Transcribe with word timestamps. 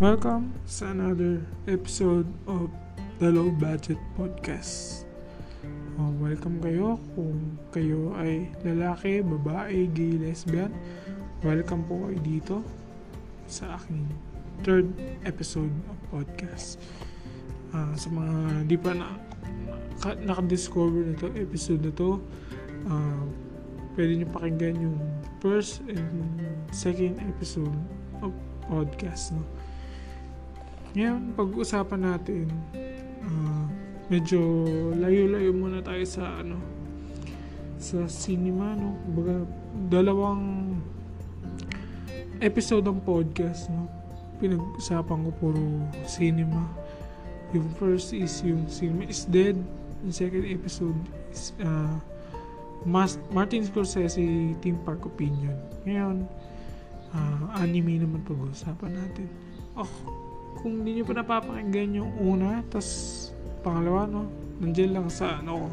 Welcome 0.00 0.56
sa 0.64 0.96
another 0.96 1.44
episode 1.68 2.24
of 2.48 2.72
the 3.20 3.28
Low 3.28 3.52
Budget 3.52 4.00
Podcast. 4.16 5.04
Uh, 6.00 6.08
welcome 6.16 6.56
kayo 6.64 6.96
kung 7.12 7.60
kayo 7.68 8.16
ay 8.16 8.48
lalaki, 8.64 9.20
babae, 9.20 9.92
gay, 9.92 10.16
lesbian. 10.16 10.72
Welcome 11.44 11.84
po 11.84 12.00
kayo 12.08 12.16
dito 12.24 12.56
sa 13.44 13.76
aking 13.76 14.08
third 14.64 14.88
episode 15.28 15.68
of 15.92 15.96
podcast. 16.08 16.80
Uh, 17.76 17.92
sa 17.92 18.08
mga 18.08 18.64
di 18.72 18.80
pa 18.80 18.96
na 18.96 19.20
naka, 20.00 20.16
naka-discover 20.16 21.12
na 21.12 21.14
to 21.20 21.28
episode 21.36 21.84
na 21.84 21.92
to, 21.92 22.16
uh, 22.88 23.24
pwede 24.00 24.16
nyo 24.16 24.32
pakinggan 24.32 24.80
yung 24.80 24.96
first 25.44 25.84
and 25.92 26.40
second 26.72 27.20
episode 27.20 27.76
of 28.24 28.32
podcast. 28.64 29.36
No? 29.36 29.44
Ngayon, 30.90 31.38
pag-usapan 31.38 32.02
natin, 32.02 32.50
uh, 33.22 33.64
medyo 34.10 34.42
layo-layo 34.98 35.54
muna 35.54 35.78
tayo 35.78 36.02
sa 36.02 36.42
ano, 36.42 36.58
sa 37.78 38.10
cinema, 38.10 38.74
no? 38.74 38.98
Baga, 39.14 39.46
dalawang 39.86 40.74
episode 42.42 42.90
ng 42.90 42.98
podcast, 43.06 43.70
no? 43.70 43.86
Pinag-usapan 44.42 45.18
ko 45.24 45.30
puro 45.38 45.62
cinema. 46.10 46.66
Yung 47.54 47.70
first 47.78 48.10
is 48.10 48.42
yung 48.42 48.66
cinema 48.66 49.06
is 49.06 49.30
dead. 49.30 49.54
Yung 50.02 50.14
second 50.14 50.42
episode 50.42 50.98
is 51.30 51.54
uh, 51.62 51.94
Mas- 52.82 53.20
Martin 53.30 53.62
Scorsese 53.62 54.18
Team 54.58 54.74
Park 54.82 55.06
Opinion. 55.06 55.54
Ngayon, 55.86 56.26
uh, 57.14 57.42
anime 57.62 58.02
naman 58.02 58.26
pag-usapan 58.26 58.90
natin. 58.90 59.30
Oh, 59.78 59.86
kung 60.58 60.82
hindi 60.82 61.00
nyo 61.00 61.04
pa 61.06 61.14
napapakinggan 61.22 62.02
yung 62.02 62.12
una, 62.18 62.66
tas 62.66 62.88
pangalawa, 63.62 64.10
no, 64.10 64.26
nandiyan 64.58 64.98
lang 64.98 65.06
sa, 65.06 65.38
ano, 65.38 65.70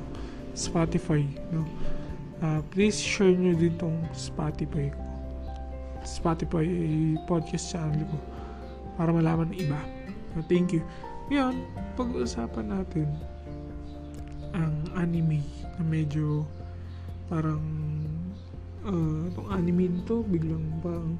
Spotify, 0.54 1.26
no. 1.50 1.66
Uh, 2.38 2.62
please 2.70 3.02
share 3.02 3.34
nyo 3.34 3.58
din 3.58 3.74
tong 3.82 3.98
Spotify 4.14 4.94
ko. 4.94 5.02
Spotify 6.06 6.64
eh, 6.64 7.18
podcast 7.26 7.74
channel 7.74 8.06
ko 8.06 8.18
para 8.96 9.10
malaman 9.10 9.52
ng 9.52 9.58
iba. 9.58 9.82
So, 10.34 10.46
thank 10.46 10.72
you. 10.72 10.86
Ngayon, 11.28 11.66
pag-uusapan 12.00 12.66
natin 12.72 13.10
ang 14.56 14.74
anime 14.96 15.44
na 15.78 15.84
medyo 15.84 16.48
parang 17.28 17.62
uh, 18.88 19.28
itong 19.28 19.50
anime 19.52 19.92
nito 19.92 20.24
biglang 20.24 20.64
parang 20.80 21.20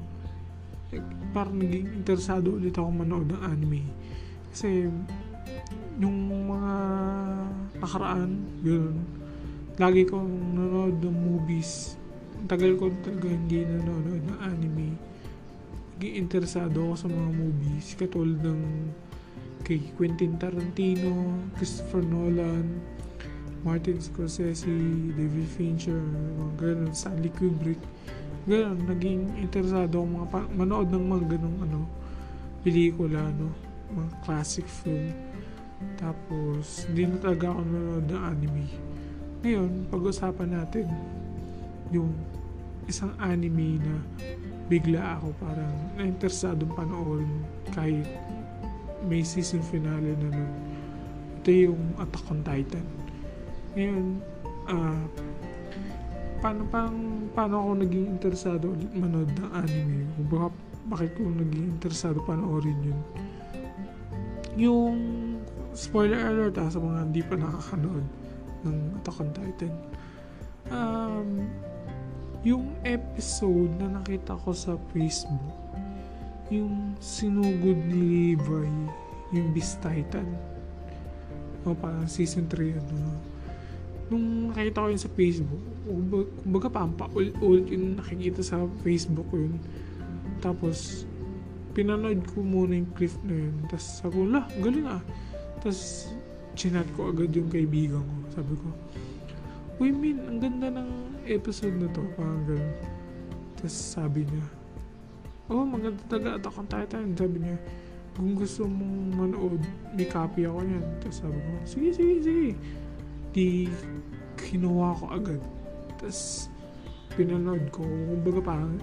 parang 1.36 1.60
naging 1.60 2.00
interesado 2.00 2.56
ulit 2.56 2.72
ako 2.72 2.88
manood 2.88 3.28
ng 3.28 3.42
anime. 3.44 3.84
Kasi, 4.48 4.88
yung 6.00 6.18
mga 6.48 6.74
nakaraan, 7.84 8.30
yun, 8.64 8.96
lagi 9.76 10.08
kong 10.08 10.56
nanonood 10.56 10.96
ng 11.04 11.18
movies. 11.18 12.00
Tagal 12.48 12.78
ko 12.80 12.88
talaga 13.04 13.28
hindi 13.28 13.68
nanonood 13.68 14.24
ng 14.24 14.38
anime. 14.40 14.88
Naging 15.98 16.14
interesado 16.16 16.78
ako 16.88 16.94
sa 16.96 17.08
mga 17.12 17.30
movies. 17.36 17.86
Katulad 17.98 18.40
ng 18.40 18.62
kay 19.68 19.82
Quentin 20.00 20.40
Tarantino, 20.40 21.36
Christopher 21.60 22.00
Nolan, 22.00 22.80
Martin 23.66 24.00
Scorsese, 24.00 24.70
David 25.12 25.48
Fincher, 25.50 25.98
mga 25.98 26.54
ganun, 26.56 26.94
Stanley 26.94 27.34
Kubrick 27.34 27.82
Ganun, 28.48 28.80
naging 28.88 29.44
interesado 29.44 30.00
ako 30.00 30.06
mga 30.08 30.28
pa- 30.32 30.50
manood 30.56 30.88
ng 30.88 31.04
mga 31.04 31.24
ganong 31.36 31.58
ano, 31.68 31.78
pelikula, 32.64 33.28
no? 33.36 33.52
Mga 33.92 34.10
classic 34.24 34.64
film. 34.64 35.12
Tapos, 36.00 36.88
hindi 36.88 37.12
na 37.12 37.20
talaga 37.20 37.52
ako 37.52 37.60
nanonood 37.60 38.06
ng 38.08 38.22
anime. 38.24 38.64
Ngayon, 39.44 39.70
pag-usapan 39.92 40.48
natin 40.48 40.88
yung 41.92 42.08
isang 42.88 43.12
anime 43.20 43.76
na 43.84 44.00
bigla 44.72 45.20
ako 45.20 45.36
parang 45.44 45.74
na-interesadong 46.00 46.72
panoorin 46.72 47.44
kahit 47.76 48.08
may 49.04 49.20
season 49.20 49.60
finale 49.60 50.16
na 50.24 50.28
nun. 50.32 50.52
Ito 51.44 51.48
yung 51.52 51.80
Attack 52.00 52.32
on 52.32 52.40
Titan. 52.40 52.86
Ngayon, 53.76 54.04
uh, 54.72 55.04
paano 56.38 56.62
pang 56.70 56.98
paano 57.34 57.54
ako 57.62 57.70
naging 57.82 58.06
interesado 58.14 58.64
ulit 58.70 58.92
manood 58.94 59.30
ng 59.34 59.50
anime? 59.54 60.06
Baka, 60.30 60.48
bakit 60.88 61.10
ko 61.18 61.26
naging 61.26 61.66
interesado 61.74 62.18
panoorin 62.22 62.78
yun. 62.82 63.00
Yung 64.58 64.96
spoiler 65.74 66.18
alert 66.18 66.58
ha, 66.58 66.70
sa 66.70 66.82
mga 66.82 66.98
hindi 67.10 67.22
pa 67.22 67.34
nakakanood 67.38 68.06
ng 68.66 68.76
Attack 69.02 69.18
on 69.22 69.30
Titan. 69.34 69.74
Um, 70.68 71.28
yung 72.46 72.70
episode 72.86 73.70
na 73.78 73.98
nakita 73.98 74.38
ko 74.42 74.54
sa 74.54 74.78
Facebook 74.94 75.54
yung 76.48 76.96
sinugod 76.96 77.76
ni 77.84 78.32
Levi 78.32 78.68
yung 79.36 79.52
Beast 79.52 79.84
Titan. 79.84 80.24
O 81.68 81.76
parang 81.76 82.08
season 82.08 82.48
3 82.48 82.80
ano 82.80 83.27
nung 84.08 84.52
nakita 84.52 84.84
ko 84.84 84.88
yun 84.88 85.00
sa 85.00 85.12
Facebook, 85.12 85.62
kumbaga 86.44 86.68
pa, 86.72 86.88
paulit-ulit 86.88 87.66
yung 87.72 88.00
nakikita 88.00 88.40
sa 88.40 88.64
Facebook 88.80 89.28
ko 89.28 89.36
yun. 89.36 89.56
Tapos, 90.40 91.04
pinanood 91.76 92.24
ko 92.32 92.40
muna 92.40 92.80
yung 92.80 92.90
clip 92.96 93.12
na 93.24 93.36
yun. 93.36 93.54
Tapos, 93.68 93.86
sabi 94.00 94.14
ko, 94.16 94.24
lah, 94.28 94.44
galing 94.60 94.88
ah. 94.88 95.02
Tapos, 95.60 96.08
chinat 96.56 96.88
ko 96.96 97.12
agad 97.12 97.30
yung 97.36 97.52
kaibigan 97.52 98.00
ko. 98.00 98.16
Sabi 98.32 98.52
ko, 98.56 98.68
Uy, 99.78 99.94
Min, 99.94 100.18
ang 100.26 100.42
ganda 100.42 100.74
ng 100.74 100.90
episode 101.28 101.76
na 101.78 101.86
to. 101.94 102.02
Parang 102.18 102.42
gano'n. 102.48 102.74
Tapos, 103.60 103.76
sabi 103.76 104.26
niya, 104.26 104.44
Oh, 105.48 105.64
maganda 105.64 106.02
talaga 106.12 106.36
Attack 106.36 106.56
on 106.60 106.68
Titan. 106.68 107.06
Sabi 107.16 107.36
niya, 107.40 107.56
kung 108.12 108.36
gusto 108.36 108.68
mong 108.68 109.16
manood, 109.16 109.62
may 109.96 110.04
copy 110.04 110.44
ako 110.44 110.60
yan. 110.60 110.84
Tapos 111.00 111.24
sabi 111.24 111.38
ko, 111.40 111.50
sige, 111.64 111.88
sige, 111.94 112.14
sige 112.20 112.48
di 113.32 113.68
kinuha 114.38 114.96
ko 114.98 115.04
agad. 115.12 115.40
Tapos, 115.98 116.48
pinanood 117.18 117.68
ko. 117.74 117.82
Kumbaga 117.84 118.40
parang 118.54 118.78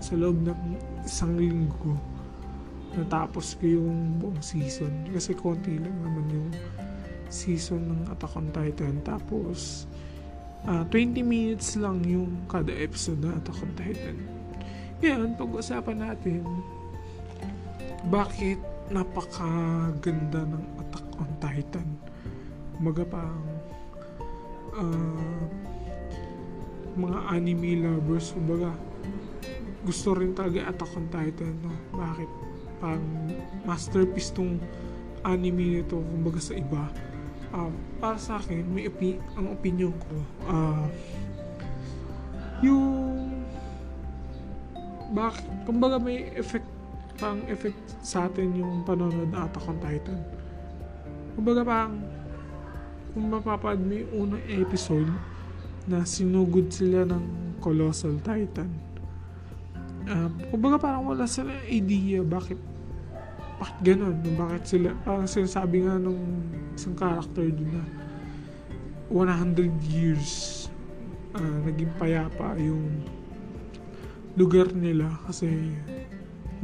sa 0.00 0.16
loob 0.16 0.40
ng 0.46 0.62
isang 1.04 1.36
linggo, 1.36 1.98
natapos 2.96 3.58
ko 3.60 3.80
yung 3.80 4.16
buong 4.22 4.40
season. 4.40 5.06
Kasi 5.10 5.36
konti 5.36 5.76
lang 5.76 5.94
naman 6.00 6.26
yung 6.30 6.50
season 7.30 7.86
ng 7.90 8.02
Attack 8.10 8.34
on 8.34 8.48
Titan. 8.50 8.94
Tapos, 9.06 9.86
uh, 10.66 10.82
ah, 10.82 10.84
20 10.88 11.22
minutes 11.22 11.78
lang 11.78 12.02
yung 12.06 12.46
kada 12.50 12.74
episode 12.74 13.22
ng 13.22 13.32
Attack 13.38 13.58
on 13.62 13.72
Titan. 13.78 14.16
Ngayon, 15.00 15.28
pag-usapan 15.38 15.96
natin, 15.96 16.44
bakit 18.08 18.60
napakaganda 18.90 20.42
ng 20.44 20.64
Attack 20.82 21.06
on 21.16 21.30
Titan. 21.38 21.88
Umaga 22.82 23.06
pang 23.06 23.44
uh, 24.76 25.42
mga 26.98 27.18
anime 27.30 27.82
lovers, 27.86 28.34
kumbaga, 28.34 28.74
gusto 29.86 30.12
rin 30.12 30.36
talaga 30.36 30.68
Attack 30.68 30.92
on 30.98 31.06
Titan, 31.08 31.54
no? 31.64 31.72
Bakit? 31.94 32.30
Pang 32.80 33.04
masterpiece 33.64 34.32
tong 34.32 34.60
anime 35.24 35.80
nito, 35.80 36.00
kumbaga 36.00 36.40
sa 36.40 36.52
iba. 36.56 36.84
Uh, 37.50 37.72
para 37.98 38.18
sa 38.20 38.38
akin, 38.38 38.62
may 38.70 38.86
opi- 38.86 39.20
ang 39.34 39.50
opinion 39.50 39.90
ko, 40.06 40.16
uh, 40.46 40.86
yung 42.60 43.18
bakit, 45.10 45.42
kumbaga 45.66 45.98
may 45.98 46.30
effect 46.38 46.66
pang 47.20 47.42
effect 47.52 47.76
sa 48.00 48.30
atin 48.30 48.56
yung 48.56 48.80
panonood 48.86 49.28
ng 49.28 49.36
Attack 49.36 49.66
on 49.68 49.78
Titan. 49.82 50.20
Kumbaga 51.36 51.62
pang 51.66 51.92
kung 53.10 53.30
mapapad 53.30 53.78
mo 53.78 53.92
yung 53.92 54.12
unang 54.26 54.44
episode 54.48 55.10
na 55.90 56.06
sinugod 56.06 56.70
sila 56.70 57.02
ng 57.06 57.56
Colossal 57.58 58.22
Titan. 58.22 58.70
Um, 60.10 60.32
kumbaga 60.48 60.80
parang 60.80 61.04
wala 61.12 61.28
sila 61.28 61.52
idea 61.68 62.24
bakit 62.24 62.56
bakit 63.60 63.76
ganun, 63.84 64.16
bakit 64.40 64.64
sila, 64.64 64.96
parang 65.04 65.28
sinasabi 65.28 65.84
nga 65.84 66.00
nung 66.00 66.40
isang 66.72 66.96
character 66.96 67.44
doon 67.52 67.70
na 67.76 67.84
100 69.12 69.68
years 69.92 70.66
uh, 71.36 71.58
naging 71.68 71.92
payapa 72.00 72.56
yung 72.56 73.04
lugar 74.40 74.72
nila 74.72 75.12
kasi 75.28 75.76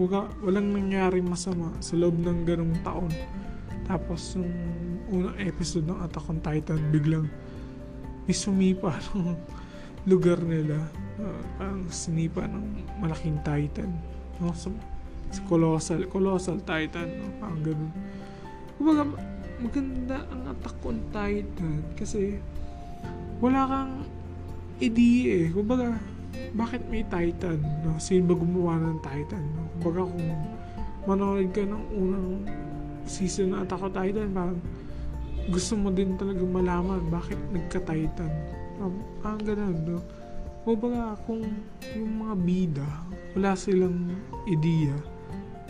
wala, 0.01 0.33
walang 0.41 0.73
nangyari 0.73 1.21
masama 1.21 1.69
sa 1.85 2.01
loob 2.01 2.17
ng 2.17 2.49
ganong 2.49 2.73
taon 2.81 3.13
tapos, 3.87 4.35
yung 4.35 4.51
unang 5.11 5.37
episode 5.39 5.87
ng 5.87 5.99
Attack 6.03 6.27
on 6.31 6.41
Titan, 6.43 6.81
biglang 6.91 7.27
may 8.27 8.35
sumipa 8.35 8.99
ng 9.15 9.39
lugar 10.07 10.39
nila. 10.43 10.87
Uh, 11.17 11.41
parang 11.57 11.83
sinipa 11.89 12.45
ng 12.47 12.65
malaking 13.01 13.41
titan. 13.43 13.91
No? 14.39 14.53
So, 14.53 14.71
si 15.33 15.41
Colossal, 15.49 16.07
Colossal 16.07 16.61
Titan, 16.63 17.09
no? 17.23 17.27
parang 17.43 17.61
ganun. 17.63 17.93
Kumbaga, 18.77 19.03
maganda 19.57 20.19
ang 20.29 20.43
Attack 20.53 20.79
on 20.85 20.99
Titan 21.11 21.81
kasi 21.97 22.39
wala 23.41 23.65
kang 23.65 23.93
ideya 24.79 25.47
eh. 25.47 25.51
Kumbaga, 25.51 25.97
bakit 26.53 26.85
may 26.93 27.03
Titan? 27.09 27.59
No? 27.83 27.97
Sino 27.97 28.29
ba 28.29 28.35
gumawa 28.37 28.77
ng 28.77 29.01
Titan? 29.01 29.43
No? 29.57 29.63
Kumbaga 29.81 30.03
kung 30.13 30.29
manonood 31.07 31.51
ka 31.55 31.63
ng 31.65 31.85
unang 31.97 32.29
season 33.09 33.57
ng 33.57 33.65
Attack 33.65 33.83
on 33.83 33.93
Titan, 33.97 34.29
parang 34.37 34.59
gusto 35.47 35.79
mo 35.79 35.95
din 35.95 36.19
talaga 36.19 36.43
malaman 36.43 37.07
bakit 37.07 37.39
nagka-Titan. 37.55 38.33
Um, 38.83 38.95
ang 39.23 39.41
ganun, 39.43 39.79
no? 39.87 39.99
Kumbaga, 40.67 41.15
kung 41.23 41.47
yung 41.95 42.13
mga 42.27 42.35
bida, 42.43 42.89
wala 43.39 43.55
silang 43.55 44.11
ideya, 44.51 44.99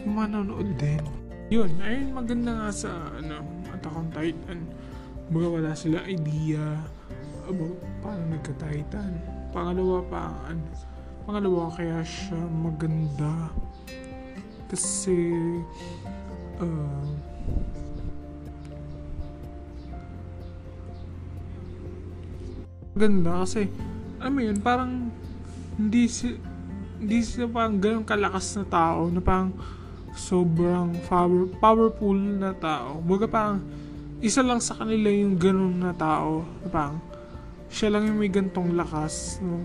yung 0.01 0.17
manonood 0.17 0.73
din. 0.81 1.05
Yun, 1.53 1.71
ayun 1.85 2.17
maganda 2.17 2.51
nga 2.57 2.71
sa 2.73 2.91
ano, 3.13 3.45
Attack 3.71 3.93
on 3.93 4.09
Titan. 4.11 4.61
Kumbaga 5.29 5.49
wala 5.61 5.71
sila 5.77 6.01
idea 6.09 6.81
about 7.45 7.77
paano 8.01 8.23
nagka-Titan. 8.33 9.13
Pangalawa 9.53 10.01
pa, 10.09 10.33
ano, 10.49 10.65
pangalawa 11.29 11.69
kaya 11.77 12.01
siya 12.01 12.41
maganda 12.51 13.53
kasi 14.67 15.31
uh, 16.59 17.07
maganda 22.97 23.45
kasi 23.45 23.69
mo 24.25 24.41
yun 24.41 24.57
parang 24.65 25.13
hindi 25.77 26.09
si 26.09 26.33
hindi 26.97 27.21
sila 27.21 27.45
parang 27.53 27.77
ganun 27.77 28.09
kalakas 28.09 28.57
na 28.57 28.65
tao 28.65 29.13
na 29.13 29.21
parang 29.21 29.53
sobrang 30.17 30.97
power, 31.05 31.45
powerful 31.61 32.17
na 32.17 32.57
tao. 32.57 33.05
Baga 33.05 33.29
parang 33.29 33.61
isa 34.25 34.41
lang 34.41 34.65
sa 34.65 34.81
kanila 34.81 35.13
yung 35.13 35.37
ganun 35.37 35.77
na 35.77 35.93
tao. 35.93 36.41
Na 36.65 36.69
parang 36.73 36.99
siya 37.69 37.93
lang 37.93 38.09
yung 38.09 38.19
may 38.25 38.33
gantong 38.33 38.73
lakas. 38.73 39.45
No? 39.45 39.61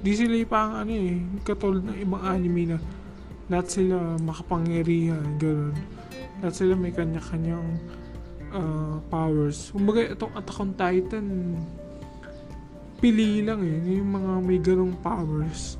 Di 0.00 0.16
sila 0.16 0.40
yung 0.40 0.48
parang 0.48 0.74
ano 0.80 0.92
eh, 0.96 1.20
katulad 1.44 1.84
ng 1.84 1.98
ibang 2.00 2.24
anime 2.24 2.62
na 2.72 2.78
lahat 3.52 3.76
sila 3.76 4.16
makapangyarihan, 4.24 5.36
ganun. 5.36 5.76
Lahat 6.40 6.54
sila 6.56 6.72
may 6.80 6.96
kanya-kanyang 6.96 7.76
uh, 8.56 8.96
powers. 9.12 9.68
Kumbaga 9.68 10.16
itong 10.16 10.32
Attack 10.32 10.60
on 10.64 10.72
Titan, 10.72 11.26
pili 13.04 13.44
lang 13.44 13.60
eh, 13.60 14.00
yung 14.00 14.16
mga 14.16 14.32
may 14.40 14.56
ganong 14.56 14.96
powers. 15.04 15.76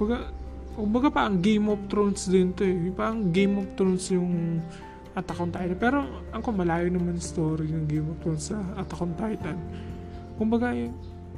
Kumbaga, 0.00 0.32
kumbaga 0.72 1.08
pa 1.12 1.28
ang 1.28 1.36
Game 1.44 1.68
of 1.68 1.84
Thrones 1.92 2.24
din 2.32 2.56
to 2.56 2.64
eh. 2.64 2.88
Parang 2.96 3.28
Game 3.28 3.60
of 3.60 3.68
Thrones 3.76 4.08
yung 4.08 4.56
Attack 5.12 5.36
on 5.36 5.52
Titan. 5.52 5.76
Pero 5.76 6.00
ang 6.32 6.40
malayo 6.56 6.88
naman 6.88 7.20
story 7.20 7.68
ng 7.68 7.84
Game 7.84 8.08
of 8.08 8.16
Thrones 8.24 8.48
sa 8.48 8.56
Attack 8.80 9.04
on 9.04 9.12
Titan. 9.20 9.58
Kumbaga, 10.40 10.72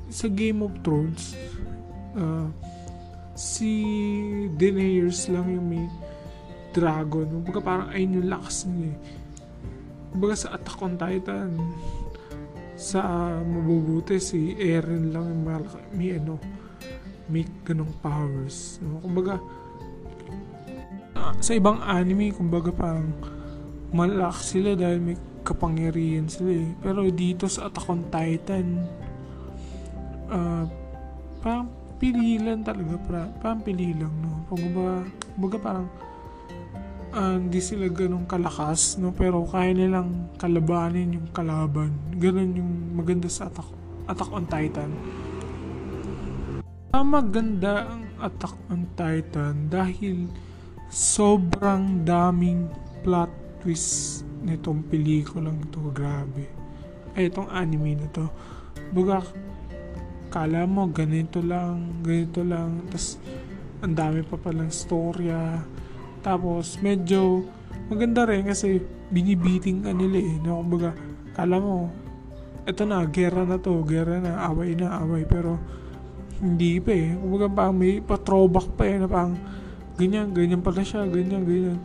sa 0.06 0.31
Game 0.31 0.62
of 0.62 0.70
Thrones, 0.87 1.34
uh, 2.14 2.46
si 3.34 3.75
Daenerys 4.55 5.26
lang 5.26 5.50
yung 5.50 5.66
may 5.66 5.84
dragon. 6.70 7.26
Kumbaga 7.43 7.58
parang 7.58 7.88
ayun 7.90 8.22
yung 8.22 8.28
lakas 8.31 8.70
niya 8.70 8.94
eh. 8.94 8.98
Kumbaga 10.14 10.34
sa 10.38 10.55
Attack 10.55 10.78
on 10.78 10.94
Titan, 10.94 11.50
sa 12.76 13.02
mabubuti 13.40 14.16
si 14.19 14.56
Eren 14.56 15.12
lang 15.12 15.28
yung 15.28 15.42
malaki, 15.44 15.80
may 15.92 16.16
ano, 16.16 16.40
may 17.28 17.44
ganong 17.64 17.92
powers. 18.00 18.80
No? 18.82 18.98
Kumbaga, 19.00 19.38
sa 21.38 21.52
ibang 21.54 21.78
anime, 21.82 22.34
kumbaga 22.34 22.70
parang 22.74 23.12
malakas 23.92 24.56
sila 24.56 24.74
dahil 24.74 24.98
may 24.98 25.16
kapangyarihan 25.42 26.26
sila 26.26 26.50
eh. 26.54 26.70
Pero 26.80 27.06
dito 27.10 27.46
sa 27.46 27.69
Attack 27.69 27.86
on 27.90 28.02
Titan, 28.08 28.66
uh, 30.30 30.64
parang 31.42 31.69
pililan 31.98 32.62
talaga. 32.66 32.94
Pra, 33.02 33.20
parang 33.38 33.60
pililan, 33.62 34.10
no? 34.10 34.46
Kumbaga, 34.48 35.06
kumbaga 35.34 35.56
parang 35.60 35.88
uh, 37.12 37.37
hindi 37.38 37.61
sila 37.61 37.87
ganong 37.93 38.26
kalakas, 38.26 38.97
no? 38.99 39.12
Pero 39.12 39.44
kaya 39.44 39.76
nilang 39.76 40.32
kalabanin 40.41 41.20
yung 41.20 41.29
kalaban. 41.31 41.93
Ganon 42.17 42.56
yung 42.56 42.73
maganda 42.97 43.29
sa 43.29 43.49
Attack, 43.53 43.69
Attack 44.09 44.31
on 44.32 44.47
Titan. 44.49 44.91
Uh, 46.93 47.05
maganda 47.06 47.88
ang 47.88 48.05
Attack 48.20 48.56
on 48.73 48.88
Titan 48.97 49.69
dahil 49.69 50.29
sobrang 50.93 52.05
daming 52.05 52.69
plot 53.00 53.32
twist 53.65 54.26
nitong 54.43 54.85
pelikulang 54.91 55.62
ito. 55.62 55.79
Grabe. 55.94 56.50
Ay, 57.12 57.29
itong 57.29 57.49
anime 57.53 57.97
na 57.97 58.08
to. 58.11 58.26
Baga, 58.93 59.25
kala 60.32 60.65
mo 60.65 60.88
ganito 60.88 61.44
lang, 61.44 62.00
ganito 62.00 62.41
lang. 62.41 62.88
Tapos, 62.88 63.20
ang 63.85 63.94
dami 63.94 64.20
pa 64.25 64.37
palang 64.41 64.73
storya. 64.73 65.61
Tapos, 66.22 66.78
medyo 66.78 67.42
maganda 67.90 68.24
rin 68.24 68.46
kasi 68.46 68.78
binibiting 69.10 69.84
ka 69.84 69.92
nila 69.92 70.19
eh. 70.22 70.34
No? 70.40 70.62
Kumbaga, 70.62 70.94
kala 71.34 71.58
mo, 71.58 71.90
eto 72.64 72.86
na, 72.86 73.02
gera 73.10 73.42
na 73.42 73.58
to, 73.58 73.82
gera 73.84 74.22
na, 74.22 74.46
away 74.46 74.78
na, 74.78 75.02
away. 75.02 75.26
Pero, 75.26 75.58
hindi 76.38 76.78
pa 76.78 76.94
eh. 76.94 77.12
Kumbaga, 77.19 77.46
parang 77.50 77.76
may 77.76 77.98
pa-throwback 77.98 78.69
pa 78.78 78.86
eh, 78.86 78.96
na 79.02 79.06
parang, 79.10 79.34
ganyan, 79.98 80.30
ganyan 80.30 80.62
pala 80.62 80.80
siya, 80.80 81.04
ganyan, 81.10 81.42
ganyan. 81.44 81.78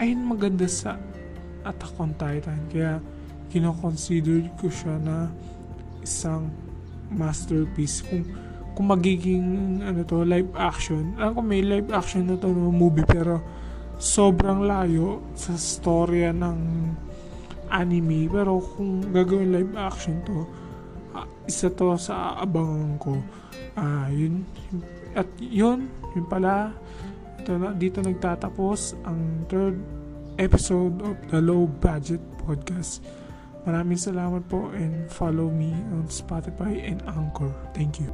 Ayun 0.00 0.24
maganda 0.24 0.64
sa 0.70 0.96
Attack 1.60 1.92
on 2.00 2.16
Titan. 2.16 2.56
Kaya, 2.72 3.02
kinoconsider 3.50 4.46
ko 4.56 4.70
siya 4.70 4.96
na 5.02 5.28
isang 6.00 6.48
masterpiece. 7.10 8.06
Kung, 8.06 8.24
kung 8.78 8.86
magiging, 8.88 9.82
ano 9.82 10.06
to, 10.06 10.22
live 10.22 10.48
action. 10.56 11.18
Alam 11.18 11.36
ko 11.36 11.40
may 11.42 11.60
live 11.60 11.90
action 11.90 12.30
na 12.30 12.38
to 12.38 12.48
no, 12.48 12.70
movie, 12.70 13.04
pero 13.04 13.42
sobrang 14.00 14.64
layo 14.64 15.20
sa 15.36 15.54
storya 15.54 16.32
ng 16.32 16.58
anime. 17.68 18.26
Pero 18.26 18.58
kung 18.58 19.04
gagawin 19.12 19.52
live 19.52 19.76
action 19.76 20.24
to, 20.24 20.48
uh, 21.14 21.28
isa 21.44 21.68
to 21.70 21.94
sa 22.00 22.40
abangan 22.40 22.96
ko. 22.96 23.14
Ah, 23.76 24.08
uh, 24.08 24.10
yun. 24.10 24.42
At 25.12 25.28
yun, 25.38 25.92
yun 26.16 26.26
pala, 26.26 26.72
ito 27.38 27.54
na, 27.60 27.76
dito 27.76 28.00
nagtatapos 28.00 28.96
ang 29.04 29.46
third 29.46 29.76
episode 30.40 30.96
of 31.04 31.14
the 31.28 31.38
Low 31.38 31.68
Budget 31.68 32.22
Podcast. 32.40 33.04
Maraming 33.68 34.00
salamat 34.00 34.48
po 34.48 34.72
and 34.72 35.04
follow 35.12 35.52
me 35.52 35.76
on 35.92 36.08
Spotify 36.08 36.80
and 36.80 37.04
Anchor. 37.04 37.52
Thank 37.76 38.00
you. 38.00 38.08